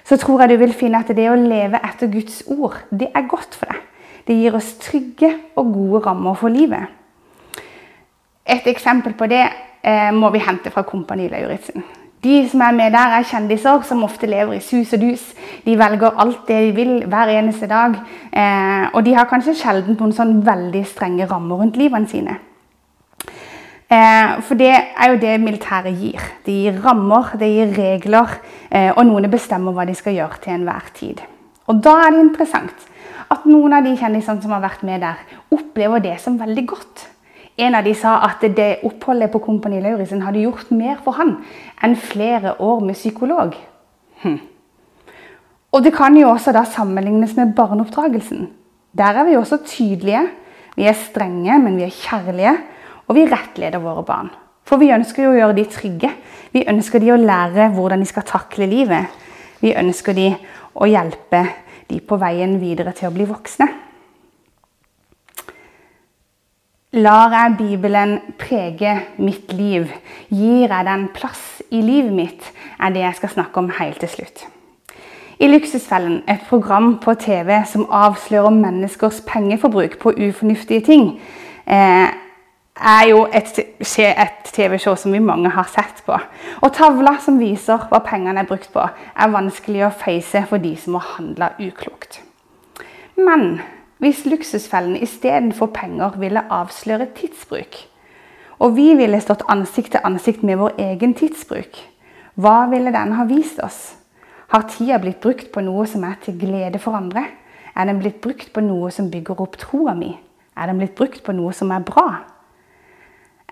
så 0.03 0.17
tror 0.19 0.43
jeg 0.43 0.55
du 0.55 0.63
vil 0.65 0.75
finne 0.75 1.05
at 1.05 1.13
det 1.15 1.29
å 1.31 1.39
leve 1.39 1.79
etter 1.85 2.11
Guds 2.11 2.43
ord, 2.51 2.81
det 2.91 3.13
er 3.15 3.29
godt 3.31 3.55
for 3.55 3.71
deg. 3.71 3.85
Det 4.27 4.39
gir 4.39 4.57
oss 4.57 4.75
trygge 4.81 5.31
og 5.59 5.75
gode 5.75 6.05
rammer 6.07 6.39
for 6.41 6.51
livet. 6.53 6.89
Et 8.43 8.67
eksempel 8.73 9.15
på 9.19 9.29
det 9.31 9.45
eh, 9.45 10.11
må 10.15 10.33
vi 10.35 10.43
hente 10.43 10.73
fra 10.75 10.87
Kompani 10.87 11.29
Lauritzen. 11.31 11.85
De 12.23 12.49
som 12.49 12.61
er 12.63 12.75
med 12.77 12.93
der, 12.95 13.17
er 13.19 13.27
kjendiser 13.27 13.83
som 13.83 14.05
ofte 14.07 14.29
lever 14.31 14.55
i 14.55 14.63
sus 14.63 14.93
og 14.95 15.01
dus. 15.03 15.25
De 15.65 15.75
velger 15.79 16.21
alt 16.23 16.45
det 16.47 16.61
de 16.69 16.71
vil 16.77 16.93
hver 17.11 17.33
eneste 17.35 17.67
dag. 17.67 17.97
Eh, 18.31 18.85
og 18.95 19.03
de 19.05 19.15
har 19.17 19.27
kanskje 19.31 19.57
sjelden 19.59 19.99
noen 19.99 20.15
sånn 20.15 20.37
veldig 20.47 20.85
strenge 20.87 21.27
rammer 21.27 21.59
rundt 21.65 21.81
livene 21.81 22.07
sine. 22.09 22.37
Eh, 23.93 24.39
for 24.47 24.55
det 24.55 24.71
er 24.71 25.11
jo 25.11 25.19
det 25.21 25.35
militæret 25.43 25.99
gir. 25.99 26.23
Det 26.47 26.55
gir 26.63 26.79
rammer, 26.85 27.35
det 27.41 27.51
gir 27.51 27.75
regler, 27.77 28.39
eh, 28.71 28.93
og 28.95 29.03
noen 29.07 29.31
bestemmer 29.31 29.75
hva 29.75 29.85
de 29.89 29.99
skal 29.99 30.15
gjøre 30.15 30.39
til 30.45 30.55
enhver 30.55 30.93
tid. 30.95 31.21
Og 31.67 31.83
da 31.83 31.99
er 32.07 32.15
det 32.15 32.23
interessant 32.23 32.87
at 33.33 33.45
noen 33.49 33.75
av 33.75 33.85
de 33.85 33.97
kjendisene 33.97 34.43
som 34.43 34.55
har 34.55 34.63
vært 34.63 34.87
med 34.87 35.03
der, 35.03 35.19
opplever 35.51 36.01
det 36.05 36.21
som 36.21 36.39
veldig 36.41 36.67
godt. 36.71 37.09
En 37.61 37.75
av 37.77 37.85
de 37.85 37.93
sa 37.95 38.17
at 38.25 38.45
det 38.57 38.81
oppholdet 38.87 39.33
på 39.33 39.43
Kompani 39.45 39.81
Lauritzen 39.83 40.23
hadde 40.25 40.45
gjort 40.47 40.71
mer 40.73 41.01
for 41.05 41.19
han 41.19 41.37
enn 41.85 41.97
flere 42.01 42.55
år 42.65 42.81
med 42.85 42.97
psykolog. 42.97 43.57
Hm. 44.23 44.39
Og 45.73 45.85
det 45.85 45.93
kan 45.97 46.17
jo 46.17 46.31
også 46.31 46.53
da 46.53 46.65
sammenlignes 46.69 47.37
med 47.37 47.55
barneoppdragelsen. 47.57 48.49
Der 48.97 49.19
er 49.21 49.25
vi 49.29 49.37
også 49.37 49.63
tydelige. 49.67 50.27
Vi 50.77 50.85
er 50.89 50.97
strenge, 50.97 51.59
men 51.59 51.77
vi 51.77 51.87
er 51.87 51.97
kjærlige. 51.97 52.57
Og 53.09 53.17
vi 53.17 53.27
rettleder 53.29 53.81
våre 53.81 54.05
barn. 54.05 54.31
For 54.69 54.81
vi 54.81 54.93
ønsker 54.95 55.25
jo 55.25 55.33
å 55.33 55.39
gjøre 55.39 55.57
de 55.57 55.65
trygge. 55.69 56.11
Vi 56.53 56.65
ønsker 56.69 57.01
de 57.03 57.13
å 57.13 57.21
lære 57.21 57.71
hvordan 57.75 58.05
de 58.05 58.09
skal 58.09 58.27
takle 58.29 58.69
livet. 58.69 59.09
Vi 59.61 59.75
ønsker 59.77 60.17
de 60.17 60.29
å 60.77 60.89
hjelpe 60.89 61.43
de 61.89 62.01
på 62.01 62.19
veien 62.21 62.59
videre 62.61 62.93
til 62.97 63.09
å 63.09 63.15
bli 63.15 63.27
voksne. 63.29 63.69
Lar 66.93 67.33
jeg 67.33 67.55
Bibelen 67.59 68.19
prege 68.39 69.01
mitt 69.17 69.53
liv? 69.53 69.87
Gir 70.29 70.69
jeg 70.69 70.85
den 70.85 71.07
plass 71.15 71.63
i 71.71 71.81
livet 71.81 72.13
mitt? 72.13 72.53
er 72.83 72.91
det 72.93 73.01
jeg 73.01 73.15
skal 73.17 73.29
snakke 73.29 73.59
om 73.59 73.71
helt 73.79 74.01
til 74.01 74.09
slutt. 74.09 74.43
I 75.41 75.49
Luksusfellen, 75.49 76.23
et 76.29 76.45
program 76.49 76.99
på 76.99 77.15
TV 77.15 77.63
som 77.67 77.87
avslører 77.91 78.51
menneskers 78.51 79.23
pengeforbruk 79.27 79.99
på 79.99 80.13
ufornuftige 80.13 80.81
ting, 80.81 81.21
eh, 81.67 82.09
er 82.77 83.09
jo 83.09 83.27
et, 83.33 83.59
et 83.99 84.53
TV-show 84.53 84.95
som 84.95 85.13
vi 85.13 85.19
mange 85.19 85.49
har 85.49 85.69
sett 85.73 86.03
på. 86.07 86.19
Og 86.61 86.73
tavla 86.73 87.17
som 87.25 87.41
viser 87.41 87.89
hva 87.89 88.05
pengene 88.05 88.41
er 88.41 88.49
brukt 88.49 88.73
på, 88.73 88.85
er 89.17 89.33
vanskelig 89.33 89.87
å 89.87 89.95
face 90.05 90.45
for 90.49 90.59
de 90.59 90.77
som 90.77 90.95
har 91.01 91.15
handla 91.17 91.55
uklokt. 91.59 92.21
Men 93.17 93.63
hvis 94.03 94.25
Luksusfellen 94.27 94.97
istedenfor 94.99 95.69
penger 95.71 96.17
ville 96.19 96.43
avsløre 96.51 97.07
tidsbruk, 97.15 97.77
og 98.59 98.75
vi 98.75 98.89
ville 98.99 99.21
stått 99.23 99.45
ansikt 99.49 99.93
til 99.95 100.03
ansikt 100.03 100.43
med 100.43 100.59
vår 100.59 100.73
egen 100.83 101.13
tidsbruk, 101.15 101.79
hva 102.35 102.65
ville 102.73 102.91
den 102.91 103.13
ha 103.15 103.29
vist 103.31 103.61
oss? 103.63 103.93
Har 104.51 104.67
tida 104.67 104.99
blitt 104.99 105.21
brukt 105.23 105.53
på 105.55 105.63
noe 105.63 105.87
som 105.87 106.03
er 106.09 106.17
til 106.25 106.35
glede 106.41 106.81
for 106.83 106.99
andre? 106.99 107.23
Er 107.79 107.87
den 107.87 108.01
blitt 108.03 108.19
brukt 108.25 108.51
på 108.53 108.65
noe 108.65 108.91
som 108.91 109.11
bygger 109.13 109.39
opp 109.45 109.55
troa 109.61 109.95
mi? 109.95 110.11
Er 110.59 110.67
den 110.67 110.83
blitt 110.83 110.97
brukt 110.99 111.23
på 111.23 111.35
noe 111.37 111.53
som 111.55 111.71
er 111.71 111.85
bra? 111.87 112.07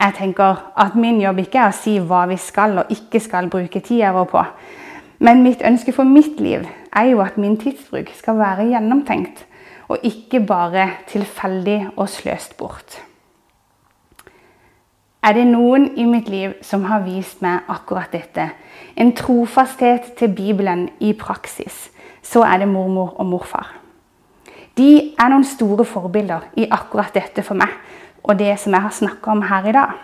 Jeg 0.00 0.16
tenker 0.18 0.64
at 0.74 0.96
min 0.98 1.20
jobb 1.22 1.44
ikke 1.44 1.60
er 1.62 1.70
å 1.70 1.76
si 1.78 1.94
hva 2.00 2.24
vi 2.26 2.40
skal 2.40 2.82
og 2.82 2.90
ikke 2.90 3.20
skal 3.22 3.52
bruke 3.52 3.84
tida 3.86 4.10
vår 4.16 4.26
på. 4.34 4.42
Men 5.22 5.44
mitt 5.46 5.62
ønske 5.62 5.94
for 5.94 6.08
mitt 6.08 6.42
liv 6.42 6.66
er 6.90 7.12
jo 7.12 7.22
at 7.22 7.38
min 7.38 7.54
tidsbruk 7.60 8.10
skal 8.18 8.40
være 8.40 8.66
gjennomtenkt 8.72 9.44
og 9.90 10.04
ikke 10.06 10.40
bare 10.46 10.86
tilfeldig 11.10 11.80
og 11.96 12.08
sløst 12.08 12.56
bort. 12.56 13.00
Er 15.20 15.34
det 15.36 15.48
noen 15.50 15.90
i 16.00 16.06
mitt 16.08 16.30
liv 16.32 16.54
som 16.64 16.86
har 16.88 17.02
vist 17.04 17.42
meg 17.44 17.66
akkurat 17.68 18.12
dette, 18.14 18.46
en 18.96 19.10
trofasthet 19.16 20.14
til 20.16 20.32
Bibelen 20.32 20.86
i 21.00 21.12
praksis, 21.12 21.90
så 22.22 22.44
er 22.46 22.62
det 22.62 22.70
mormor 22.70 23.18
og 23.20 23.26
morfar. 23.28 23.74
De 24.78 25.12
er 25.18 25.28
noen 25.28 25.44
store 25.44 25.84
forbilder 25.84 26.46
i 26.56 26.68
akkurat 26.70 27.12
dette 27.12 27.44
for 27.44 27.58
meg, 27.58 27.74
og 28.22 28.38
det 28.38 28.54
som 28.62 28.72
jeg 28.72 28.86
har 28.86 28.96
snakka 28.96 29.34
om 29.34 29.44
her 29.50 29.68
i 29.68 29.76
dag. 29.76 29.98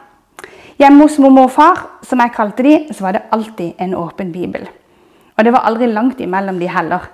Hjemme 0.76 1.06
hos 1.06 1.16
mormor 1.22 1.48
og 1.48 1.54
far, 1.54 1.82
som 2.04 2.20
jeg 2.20 2.34
kalte 2.36 2.66
de, 2.66 2.76
så 2.92 3.06
var 3.06 3.16
det 3.16 3.28
alltid 3.32 3.80
en 3.80 3.94
åpen 3.96 4.32
bibel. 4.34 4.66
Og 5.36 5.44
det 5.44 5.52
var 5.54 5.64
aldri 5.68 5.88
langt 5.88 6.20
imellom 6.20 6.60
de 6.60 6.68
heller. 6.68 7.08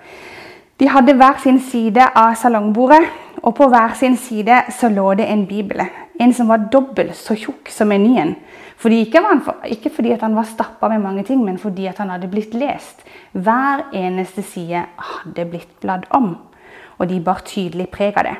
De 0.80 0.88
hadde 0.88 1.14
hver 1.14 1.38
sin 1.42 1.60
side 1.60 2.04
av 2.16 2.34
salongbordet, 2.38 3.02
og 3.42 3.54
på 3.58 3.68
hver 3.68 3.94
sin 3.98 4.16
side 4.16 4.62
så 4.70 4.88
lå 4.88 5.14
det 5.18 5.26
en 5.30 5.46
bibel. 5.46 5.82
En 6.20 6.32
som 6.34 6.48
var 6.48 6.68
dobbelt 6.72 7.16
så 7.18 7.34
tjukk 7.34 7.70
som 7.70 7.90
menyen. 7.90 8.36
Fordi 8.82 9.00
ikke, 9.04 9.20
for, 9.44 9.56
ikke 9.66 9.90
fordi 9.94 10.16
han 10.20 10.34
var 10.36 10.46
stappa 10.48 10.88
med 10.88 11.02
mange 11.02 11.22
ting, 11.24 11.44
men 11.44 11.58
fordi 11.58 11.86
han 11.86 12.10
hadde 12.10 12.30
blitt 12.30 12.54
lest. 12.54 13.04
Hver 13.32 13.84
eneste 13.94 14.42
side 14.42 14.84
hadde 14.96 15.44
blitt 15.50 15.80
bladd 15.80 16.08
om, 16.10 16.36
og 16.98 17.08
de 17.08 17.20
bar 17.20 17.44
tydelig 17.46 17.88
preg 17.92 18.18
av 18.18 18.26
det. 18.26 18.36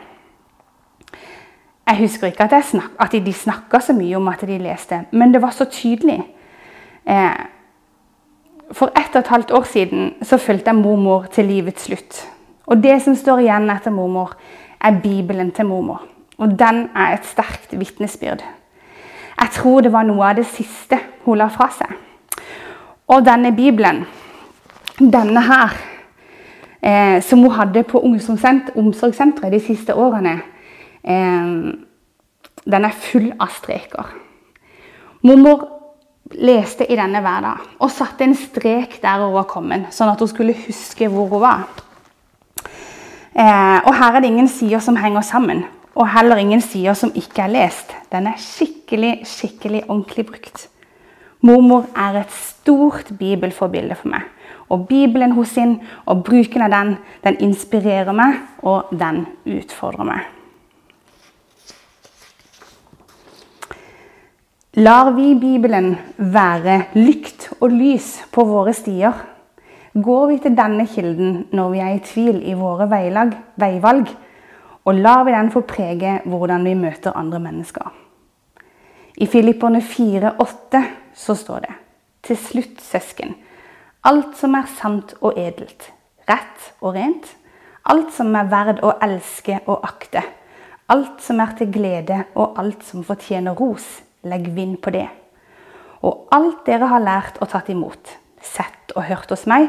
Jeg 1.87 1.99
husker 1.99 2.31
ikke 2.31 2.47
at, 2.47 2.65
snak, 2.65 2.91
at 2.99 3.13
de 3.13 3.33
snakka 3.33 3.81
så 3.83 3.95
mye 3.95 4.17
om 4.17 4.29
at 4.31 4.43
de 4.47 4.59
leste, 4.59 5.05
men 5.11 5.35
det 5.35 5.43
var 5.43 5.51
så 5.51 5.65
tydelig. 5.71 6.23
Eh, 7.07 7.39
for 8.73 8.93
ett 8.97 9.15
og 9.15 9.21
et 9.21 9.33
halvt 9.33 9.53
år 9.53 9.67
siden 9.69 10.15
så 10.25 10.39
fulgte 10.41 10.73
jeg 10.73 10.81
mormor 10.81 11.27
til 11.33 11.49
livets 11.51 11.89
slutt. 11.89 12.23
Og 12.67 12.83
det 12.83 13.03
som 13.05 13.17
står 13.19 13.45
igjen 13.45 13.71
etter 13.71 13.93
mormor, 13.93 14.33
er 14.81 15.01
Bibelen 15.03 15.51
til 15.53 15.67
mormor. 15.67 16.03
Og 16.39 16.59
den 16.59 16.89
er 16.97 17.15
et 17.15 17.27
sterkt 17.29 17.75
vitnesbyrd. 17.79 18.43
Jeg 19.41 19.51
tror 19.53 19.81
det 19.81 19.93
var 19.93 20.07
noe 20.07 20.25
av 20.31 20.39
det 20.39 20.47
siste 20.47 20.99
hun 21.25 21.39
la 21.39 21.49
fra 21.53 21.69
seg. 21.75 21.93
Og 23.13 23.25
denne 23.27 23.53
Bibelen, 23.55 24.05
denne 24.99 25.43
her, 25.47 25.77
eh, 26.83 27.21
som 27.23 27.43
hun 27.43 27.51
hadde 27.51 27.83
på 27.83 28.01
omsorgssenteret 28.01 29.53
de 29.53 29.61
siste 29.61 29.95
årene, 29.95 30.41
eh, 31.05 31.75
den 32.65 32.85
er 32.85 33.01
full 33.01 33.33
av 33.41 33.49
streker. 33.51 34.07
Mormor 35.23 35.82
leste 36.39 36.87
i 36.91 36.97
denne 36.99 37.21
hver 37.25 37.49
og 37.79 37.91
satte 37.93 38.25
en 38.25 38.37
strek 38.37 38.99
der 39.03 39.23
hun 39.25 39.35
var 39.37 39.49
kommet, 39.51 39.91
sånn 39.95 40.13
at 40.13 40.21
hun 40.21 40.31
skulle 40.31 40.57
huske 40.67 41.09
hvor 41.13 41.31
hun 41.33 41.45
var. 41.45 41.65
Eh, 43.33 43.79
og 43.87 43.95
her 43.97 44.17
er 44.17 44.21
det 44.21 44.33
ingen 44.33 44.49
sider 44.49 44.83
som 44.85 44.99
henger 45.01 45.25
sammen, 45.25 45.65
og 45.95 46.09
heller 46.13 46.41
ingen 46.41 46.61
sider 46.61 46.97
som 46.97 47.13
ikke 47.17 47.47
er 47.47 47.55
lest. 47.55 47.95
Den 48.13 48.29
er 48.29 48.41
skikkelig, 48.41 49.23
skikkelig 49.29 49.85
ordentlig 49.89 50.27
brukt. 50.29 50.69
Mormor 51.43 51.89
er 51.97 52.21
et 52.21 52.33
stort 52.33 53.11
bibelforbilde 53.19 53.97
for 53.99 54.13
meg. 54.13 54.29
Og 54.73 54.87
Bibelen 54.89 55.33
hos 55.37 55.49
sin 55.57 55.81
og 56.07 56.23
bruken 56.25 56.63
av 56.65 56.71
den, 56.73 56.95
den 57.25 57.41
inspirerer 57.45 58.13
meg, 58.17 58.39
og 58.63 58.93
den 58.93 59.27
utfordrer 59.45 60.07
meg. 60.09 60.42
Lar 64.83 65.13
vi 65.15 65.35
Bibelen 65.39 65.93
være 66.17 66.89
lykt 66.97 67.45
og 67.61 67.71
lys 67.71 68.07
på 68.35 68.43
våre 68.49 68.73
stier? 68.75 69.15
Går 69.95 70.25
vi 70.31 70.39
til 70.43 70.57
denne 70.59 70.87
kilden 70.91 71.37
når 71.55 71.71
vi 71.71 71.83
er 71.85 71.93
i 71.93 72.01
tvil 72.03 72.41
i 72.51 72.55
våre 72.59 72.89
veilag, 72.91 73.35
veivalg? 73.63 74.09
Og 74.89 74.99
lar 74.99 75.23
vi 75.29 75.37
den 75.37 75.53
få 75.55 75.61
prege 75.69 76.17
hvordan 76.25 76.65
vi 76.67 76.75
møter 76.81 77.15
andre 77.21 77.39
mennesker? 77.45 77.93
I 79.23 79.29
Filipperne 79.31 79.85
4,8 79.87 80.83
så 81.15 81.37
står 81.39 81.67
det 81.69 81.75
Til 82.27 82.41
slutt, 82.49 82.81
søsken, 82.83 83.37
alt 84.03 84.39
som 84.41 84.57
er 84.59 84.71
sant 84.81 85.13
og 85.21 85.37
edelt, 85.39 85.93
rett 86.27 86.73
og 86.81 86.97
rent, 86.97 87.29
alt 87.85 88.11
som 88.17 88.35
er 88.35 88.49
verd 88.51 88.81
å 88.83 88.97
elske 89.05 89.61
og 89.67 89.85
akte, 89.85 90.25
alt 90.89 91.21
som 91.23 91.45
er 91.45 91.55
til 91.61 91.71
glede 91.71 92.25
og 92.35 92.59
alt 92.59 92.89
som 92.89 93.05
fortjener 93.07 93.55
ros, 93.55 94.01
Legg 94.23 94.49
vind 94.55 94.79
på 94.83 94.93
det. 94.95 95.09
Og 96.03 96.29
alt 96.35 96.65
dere 96.67 96.91
har 96.91 97.03
lært 97.03 97.41
og 97.43 97.51
tatt 97.53 97.71
imot, 97.71 98.17
sett 98.43 98.95
og 98.97 99.07
hørt 99.07 99.31
hos 99.31 99.47
meg, 99.51 99.69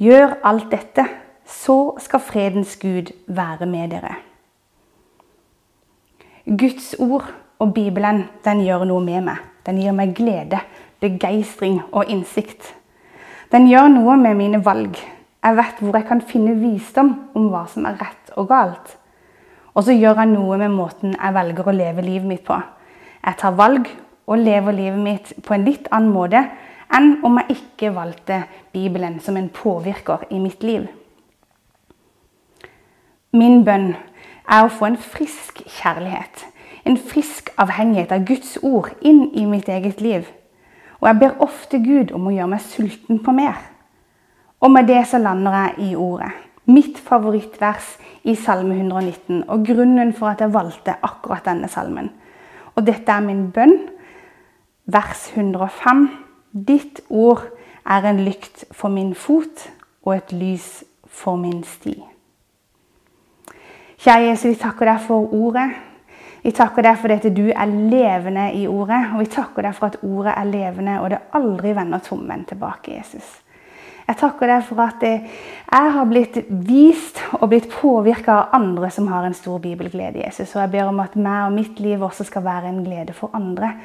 gjør 0.00 0.38
alt 0.44 0.70
dette, 0.72 1.06
så 1.44 1.96
skal 2.00 2.22
fredens 2.22 2.76
Gud 2.80 3.12
være 3.26 3.66
med 3.66 3.94
dere. 3.94 4.16
Guds 6.46 6.94
ord 6.98 7.26
og 7.60 7.74
Bibelen 7.74 8.24
den 8.44 8.62
gjør 8.64 8.86
noe 8.88 9.04
med 9.04 9.24
meg. 9.28 9.40
Den 9.66 9.80
gir 9.80 9.92
meg 9.92 10.14
glede, 10.16 10.62
begeistring 11.00 11.82
og 11.92 12.08
innsikt. 12.08 12.72
Den 13.52 13.68
gjør 13.68 13.90
noe 13.92 14.16
med 14.16 14.38
mine 14.38 14.62
valg. 14.64 14.96
Jeg 15.40 15.56
vet 15.56 15.80
hvor 15.80 15.96
jeg 15.96 16.06
kan 16.08 16.22
finne 16.24 16.56
visdom 16.60 17.12
om 17.36 17.48
hva 17.52 17.66
som 17.68 17.86
er 17.88 17.98
rett 18.00 18.32
og 18.40 18.48
galt. 18.48 18.96
Og 19.74 19.84
så 19.86 19.94
gjør 19.94 20.22
han 20.22 20.34
noe 20.34 20.58
med 20.60 20.72
måten 20.74 21.14
jeg 21.14 21.36
velger 21.36 21.68
å 21.68 21.74
leve 21.76 22.04
livet 22.04 22.28
mitt 22.28 22.44
på. 22.46 22.56
Jeg 23.20 23.36
tar 23.40 23.56
valg 23.56 23.88
og 24.26 24.38
lever 24.38 24.72
livet 24.72 25.02
mitt 25.02 25.32
på 25.44 25.54
en 25.54 25.66
litt 25.66 25.88
annen 25.92 26.12
måte 26.14 26.44
enn 26.94 27.18
om 27.26 27.38
jeg 27.40 27.58
ikke 27.58 27.92
valgte 27.94 28.42
Bibelen 28.72 29.20
som 29.22 29.36
en 29.36 29.50
påvirker 29.52 30.24
i 30.30 30.40
mitt 30.42 30.64
liv. 30.66 30.88
Min 33.32 33.62
bønn 33.66 33.92
er 34.50 34.64
å 34.64 34.72
få 34.74 34.88
en 34.88 34.98
frisk 34.98 35.62
kjærlighet, 35.66 36.46
en 36.84 36.96
frisk 36.98 37.52
avhengighet 37.60 38.14
av 38.16 38.24
Guds 38.26 38.56
ord 38.62 38.90
inn 39.06 39.28
i 39.38 39.44
mitt 39.46 39.68
eget 39.70 40.00
liv. 40.02 40.26
Og 41.00 41.08
jeg 41.08 41.20
ber 41.20 41.44
ofte 41.44 41.78
Gud 41.80 42.10
om 42.16 42.26
å 42.26 42.32
gjøre 42.34 42.50
meg 42.54 42.64
sulten 42.64 43.20
på 43.22 43.34
mer. 43.36 43.60
Og 44.60 44.72
med 44.74 44.90
det 44.90 45.04
så 45.08 45.20
lander 45.22 45.54
jeg 45.56 45.90
i 45.90 45.94
ordet. 45.96 46.32
Mitt 46.70 46.98
favorittvers 47.00 47.94
i 48.28 48.34
Salme 48.36 48.74
119, 48.76 49.44
og 49.48 49.64
grunnen 49.66 50.12
for 50.12 50.32
at 50.32 50.42
jeg 50.44 50.52
valgte 50.52 50.98
akkurat 51.06 51.46
denne 51.46 51.70
salmen. 51.72 52.10
Og 52.76 52.86
dette 52.86 53.12
er 53.12 53.24
min 53.24 53.48
bønn. 53.54 53.76
Vers 54.90 55.28
105. 55.34 56.06
Ditt 56.52 57.00
ord 57.08 57.44
er 57.86 58.06
en 58.10 58.22
lykt 58.24 58.64
for 58.74 58.92
min 58.92 59.14
fot 59.14 59.68
og 60.02 60.16
et 60.16 60.32
lys 60.32 60.70
for 61.06 61.38
min 61.38 61.62
sti. 61.66 61.94
Kjære 64.00 64.30
Jesus, 64.30 64.48
vi 64.54 64.58
takker 64.62 64.88
deg 64.88 65.00
for 65.04 65.34
ordet. 65.36 65.68
Vi 66.40 66.52
takker 66.56 66.86
deg 66.86 66.96
for 66.96 67.12
at 67.12 67.26
du 67.36 67.50
er 67.50 67.68
levende 67.68 68.46
i 68.56 68.64
ordet. 68.68 69.02
Og 69.12 69.20
vi 69.20 69.28
takker 69.34 69.66
deg 69.66 69.76
for 69.76 69.90
at 69.90 70.00
ordet 70.02 70.34
er 70.36 70.48
levende, 70.48 70.96
og 71.00 71.10
det 71.12 71.20
aldri 71.36 71.74
vender 71.76 72.00
tomvendt 72.04 72.48
tilbake, 72.48 72.96
Jesus. 72.96 73.28
Jeg 74.10 74.18
takker 74.18 74.50
deg 74.50 74.64
for 74.66 74.82
at 74.82 75.04
jeg 75.06 75.90
har 75.94 76.06
blitt 76.10 76.40
vist 76.66 77.20
og 77.36 77.52
blitt 77.52 77.68
påvirka 77.70 78.40
av 78.40 78.56
andre 78.58 78.88
som 78.90 79.06
har 79.06 79.22
en 79.22 79.36
stor 79.38 79.60
bibelglede, 79.62 80.24
Jesus. 80.24 80.50
Og 80.56 80.64
jeg 80.64 80.72
ber 80.72 80.90
om 80.90 80.98
at 80.98 81.14
meg 81.14 81.44
og 81.46 81.54
mitt 81.54 81.78
liv 81.78 82.02
også 82.02 82.26
skal 82.26 82.42
være 82.42 82.72
en 82.72 82.80
glede 82.82 83.14
for 83.14 83.30
andre. 83.38 83.76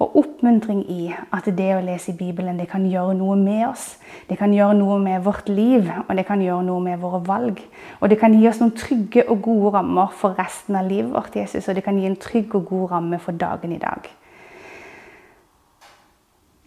Og 0.00 0.18
oppmuntring 0.20 0.84
i 0.92 1.08
at 1.32 1.48
det 1.56 1.70
å 1.78 1.80
lese 1.84 2.12
i 2.12 2.18
Bibelen 2.18 2.60
det 2.60 2.68
kan 2.68 2.84
gjøre 2.84 3.16
noe 3.16 3.38
med 3.40 3.70
oss. 3.70 3.94
Det 4.28 4.36
kan 4.40 4.52
gjøre 4.52 4.76
noe 4.76 5.00
med 5.00 5.24
vårt 5.24 5.48
liv, 5.48 5.88
og 5.88 6.12
det 6.16 6.28
kan 6.28 6.44
gjøre 6.44 6.68
noe 6.68 6.84
med 6.84 7.00
våre 7.00 7.24
valg. 7.24 7.64
Og 8.00 8.12
det 8.12 8.20
kan 8.20 8.36
gi 8.36 8.48
oss 8.52 8.60
noen 8.60 8.76
trygge 8.76 9.24
og 9.32 9.40
gode 9.48 9.78
rammer 9.78 10.12
for 10.12 10.36
resten 10.36 10.76
av 10.76 10.92
livet 10.92 11.12
vårt, 11.16 11.40
Jesus. 11.40 11.68
Og 11.68 11.76
det 11.76 11.88
kan 11.88 11.96
gi 11.96 12.08
en 12.08 12.20
trygg 12.20 12.52
og 12.52 12.68
god 12.68 12.98
ramme 12.98 13.20
for 13.24 13.32
dagen 13.48 13.72
i 13.72 13.80
dag 13.80 14.12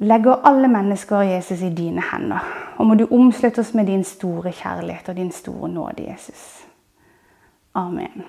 legger 0.04 0.46
alle 0.48 0.68
mennesker 0.68 1.22
Jesus 1.22 1.62
i 1.62 1.70
dine 1.70 2.04
hender. 2.12 2.40
Og 2.78 2.86
må 2.86 2.96
du 2.96 3.08
omslutte 3.12 3.60
oss 3.60 3.74
med 3.74 3.86
din 3.86 4.04
store 4.04 4.52
kjærlighet 4.52 5.10
og 5.10 5.16
din 5.16 5.32
store 5.32 5.70
nåde, 5.70 6.12
Jesus. 6.12 6.64
Amen. 7.74 8.24